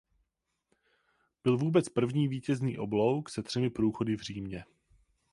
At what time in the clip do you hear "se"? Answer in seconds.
3.29-3.43